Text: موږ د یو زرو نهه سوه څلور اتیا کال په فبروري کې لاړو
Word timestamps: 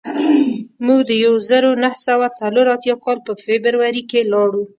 موږ 0.85 1.01
د 1.09 1.11
یو 1.25 1.33
زرو 1.49 1.71
نهه 1.83 1.97
سوه 2.07 2.27
څلور 2.39 2.65
اتیا 2.75 2.95
کال 3.03 3.17
په 3.27 3.33
فبروري 3.45 4.03
کې 4.11 4.21
لاړو 4.31 4.63